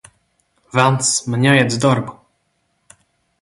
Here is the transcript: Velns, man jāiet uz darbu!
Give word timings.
Velns, 0.77 1.11
man 1.33 1.45
jāiet 1.49 1.75
uz 1.77 1.79
darbu! 1.85 2.17